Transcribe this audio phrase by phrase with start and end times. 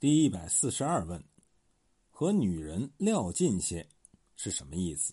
[0.00, 1.20] 第一百四十二问：
[2.08, 3.84] 和女人撂近些
[4.36, 5.12] 是什么意思？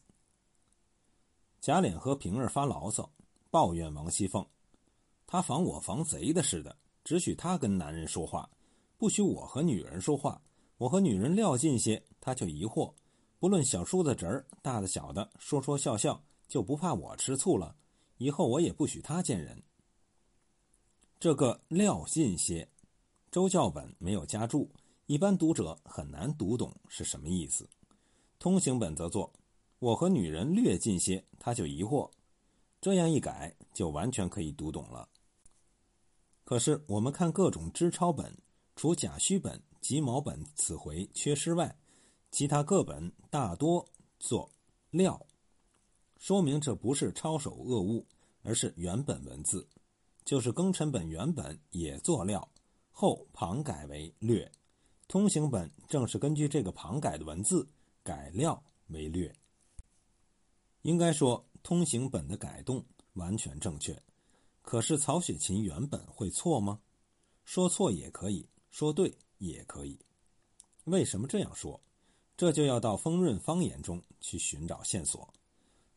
[1.60, 3.12] 贾琏和平儿发牢骚，
[3.50, 4.46] 抱怨王熙凤，
[5.26, 8.48] 他防我防贼的似的，只许他跟男人说话，
[8.96, 10.40] 不许我和女人说话。
[10.78, 12.94] 我和女人撂近些，他就疑惑，
[13.40, 17.76] 不论小叔子侄儿，大的小的，说说笑笑，就不怕我吃醋了。
[18.18, 19.64] 以后我也不许他见人。
[21.20, 22.70] 这个撂近些。
[23.36, 24.72] 周教本没有加注，
[25.08, 27.68] 一般读者很难读懂是什么意思。
[28.40, 29.34] 通行本则作
[29.80, 32.10] “我和女人略近些”，他就疑惑。
[32.80, 35.10] 这样一改，就完全可以读懂了。
[36.46, 38.38] 可是我们看各种支抄本，
[38.74, 41.78] 除甲戌本、己卯本此回缺失外，
[42.32, 43.86] 其他各本大多
[44.18, 44.50] 作
[44.92, 45.26] “料”，
[46.18, 48.08] 说明这不是抄手恶误，
[48.44, 49.68] 而是原本文字。
[50.24, 52.50] 就是庚辰本原本也作“料”。
[52.98, 54.50] 后旁改为略，
[55.10, 57.68] 通行本正是根据这个旁改的文字
[58.02, 59.36] 改料为略。
[60.84, 62.86] 应该说通行本的改动
[63.16, 64.02] 完全正确，
[64.62, 66.80] 可是曹雪芹原本会错吗？
[67.44, 70.00] 说错也可以说对也可以。
[70.86, 71.82] 为什么这样说？
[72.38, 75.34] 这就要到丰润方言中去寻找线索。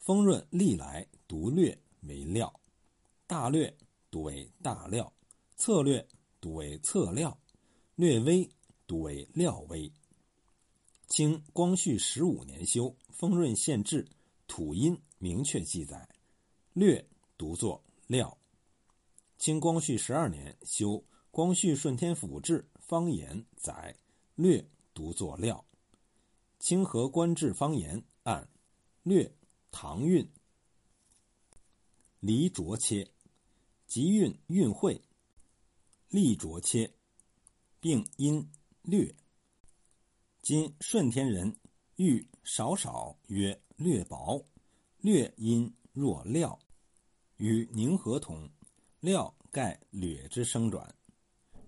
[0.01, 2.53] 丰润历来读略为料，
[3.29, 3.73] 大略
[4.11, 5.13] 读为大料，
[5.55, 6.05] 策略。
[6.41, 7.39] 读为策料，
[7.95, 8.49] 略微
[8.87, 9.93] 读为料微。
[11.09, 14.07] 清光绪十五年修丰润县志
[14.47, 16.09] 土音明确记载，
[16.73, 17.05] 略
[17.37, 18.37] 读作料。
[19.39, 23.97] 清光绪十二年修光绪顺天府志方言载，
[24.35, 25.65] 略读作料。
[26.59, 28.49] 清河官志方言按
[29.03, 29.33] 略
[29.71, 30.29] 唐韵
[32.21, 33.09] 离浊切，
[33.87, 35.01] 集韵韵会。
[36.11, 36.91] 立浊切，
[37.81, 38.51] 并因
[38.83, 39.15] 略。
[40.41, 41.55] 今顺天人
[41.97, 44.43] 欲少少曰略薄，
[45.01, 46.59] 略因若料，
[47.37, 48.49] 与宁和同。
[49.01, 50.93] 料盖略之生转。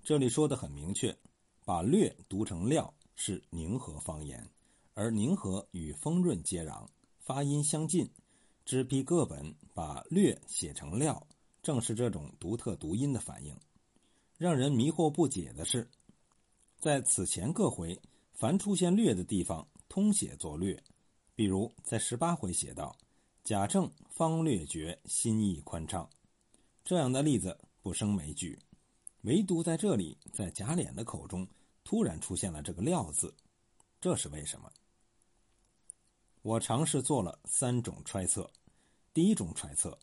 [0.03, 1.17] 这里说的很明确，
[1.65, 4.51] 把略读成料是宁和方言，
[4.95, 8.11] 而宁和与丰润接壤，发音相近。
[8.65, 11.25] 只批各本把略写成料，
[11.63, 13.57] 正是这种独特读音的反应。
[14.41, 15.87] 让人迷惑不解的是，
[16.79, 18.01] 在此前各回，
[18.33, 20.83] 凡出现“略”的地方，通写作“略”。
[21.37, 22.97] 比如在十八回写道
[23.45, 26.09] ：“贾政方略觉心意宽畅”，
[26.83, 28.59] 这样的例子不胜枚举。
[29.25, 31.47] 唯独在这里，在贾琏的口中
[31.85, 33.35] 突然出现了这个“料”字，
[34.01, 34.73] 这是为什么？
[36.41, 38.51] 我尝试做了三种揣测。
[39.13, 39.99] 第一种揣测，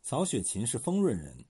[0.00, 1.44] 曹雪芹是丰润人。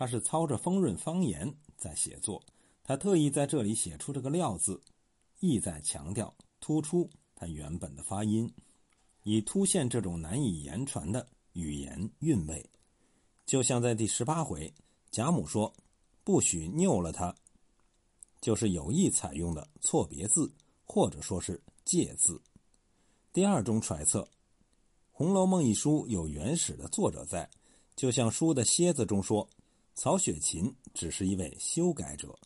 [0.00, 2.42] 他是操着丰润方言在写作，
[2.82, 4.80] 他特意在这里写出这个“料”字，
[5.40, 7.06] 意在强调、突出
[7.36, 8.50] 他原本的发音，
[9.24, 12.64] 以凸显这种难以言传的语言韵味。
[13.44, 14.72] 就像在第十八回，
[15.10, 15.70] 贾母说
[16.24, 17.34] “不许拗了他”，
[18.40, 20.50] 就是有意采用的错别字，
[20.86, 22.40] 或者说是借字。
[23.34, 24.22] 第二种揣测，
[25.12, 27.50] 《红楼梦》一书有原始的作者在，
[27.94, 29.46] 就像书的楔子中说。
[29.94, 32.38] 曹雪芹只是一位修改者，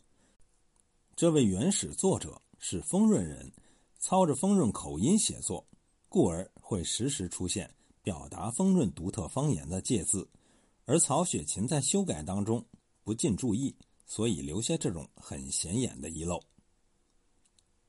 [1.15, 3.49] 这位原始作者是丰润人，
[3.97, 5.65] 操着丰润口音写作，
[6.09, 10.27] 故而会时时出现表达丰润独特方言的借字，
[10.85, 12.65] 而曹雪芹在修改当中
[13.03, 13.73] 不尽注意，
[14.05, 16.43] 所以留下这种很显眼的遗漏。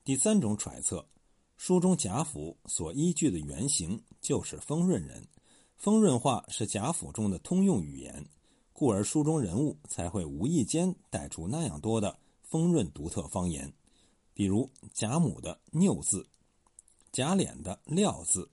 [0.04, 1.04] 第三种揣测，
[1.56, 5.26] 书中贾府所依据的原型就是丰润人，
[5.76, 8.24] 丰润话是贾府中的通用语言。
[8.78, 13.72] 故而书中人物才会无意间带出那样多的丰润独特方言，
[14.34, 16.28] 比如贾母的“拗”字，
[17.10, 18.50] 贾琏的“料”字，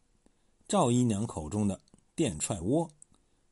[0.66, 1.82] 赵姨娘口中的
[2.16, 2.90] “电踹窝”，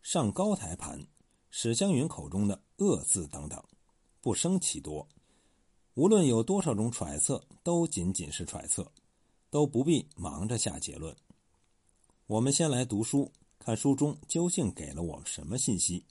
[0.01, 1.05] 上高台盘，
[1.49, 3.61] 史湘云口中的“恶”字等等，
[4.21, 5.05] 不胜其多。
[5.95, 8.89] 无论有多少种揣测，都仅仅是揣测，
[9.49, 11.13] 都不必忙着下结论。
[12.27, 13.29] 我们先来读书，
[13.59, 16.05] 看书中究竟给了我们什么信息。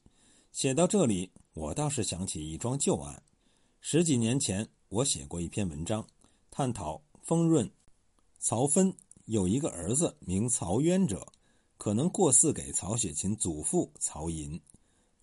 [0.53, 3.23] 写到这里，我倒是想起一桩旧案。
[3.81, 6.07] 十几年前，我写过一篇文章，
[6.51, 7.71] 探讨丰润
[8.39, 8.95] 曹芬
[9.27, 11.27] 有一个儿子名曹渊者，
[11.79, 14.61] 可能过嗣给曹雪芹祖父曹寅。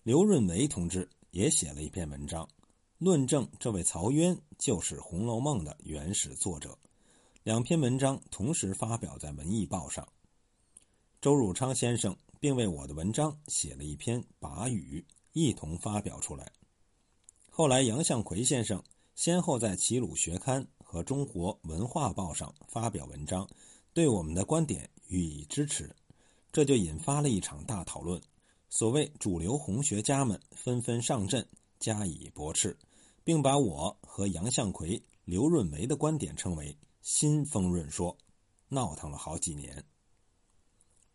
[0.02, 2.48] 刘润梅同志也写了一篇文章，
[2.96, 6.76] 论证这位曹渊就是《红楼梦》的原始作者。
[7.44, 10.08] 两篇文章同时发表在《文艺报》上。
[11.20, 15.04] 周汝昌先生并为我的文章写了一篇跋语。
[15.38, 16.50] 一同发表出来。
[17.48, 18.82] 后来，杨向奎先生
[19.14, 23.48] 先后在《齐鲁学刊》和《中国文化报》上发表文章，
[23.92, 25.94] 对我们的观点予以支持，
[26.50, 28.20] 这就引发了一场大讨论。
[28.68, 31.46] 所谓主流红学家们纷纷上阵
[31.78, 32.76] 加以驳斥，
[33.24, 38.16] 并把我和杨向奎、刘润梅的观点称为“新丰润说”，
[38.68, 39.84] 闹腾了好几年。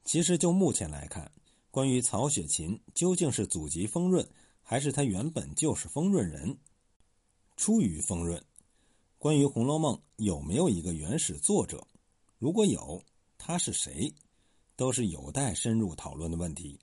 [0.04, 1.32] 其实就目前来看，
[1.74, 4.24] 关于曹雪芹究竟是祖籍丰润，
[4.62, 6.56] 还是他原本就是丰润人，
[7.58, 8.40] 出于丰润？
[9.18, 11.84] 关于《红楼梦》有没有一个原始作者？
[12.38, 13.04] 如果有，
[13.40, 14.14] 他是谁？
[14.76, 16.80] 都是有待深入讨论的问题。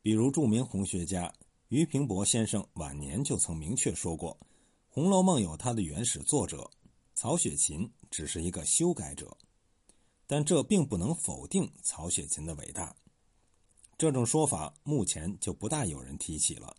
[0.00, 1.30] 比如著名红学家
[1.68, 4.34] 俞平伯先生晚年就曾明确说过，
[4.88, 6.70] 《红楼梦》有它的原始作者，
[7.14, 9.36] 曹雪芹只是一个修改者。
[10.26, 12.96] 但这并不能否定曹雪芹的伟大。
[13.98, 16.76] 这种说法目前就不大有人提起了。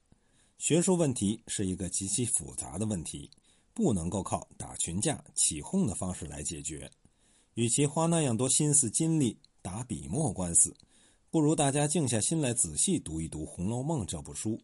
[0.60, 3.30] 学术问题是一个极其复杂的问题，
[3.74, 6.90] 不能够靠打群架、起哄的方式来解决。
[7.56, 10.76] 与其花那样多心思精力打笔墨官司，
[11.32, 14.62] 不如大家静下心来仔细读一读《红楼梦》这部书，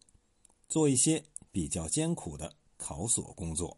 [0.68, 3.76] 做一些比较艰苦的考索工作。